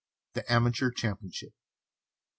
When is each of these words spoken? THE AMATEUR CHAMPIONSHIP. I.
THE 0.33 0.43
AMATEUR 0.51 0.89
CHAMPIONSHIP. 0.89 1.53
I. 1.53 1.55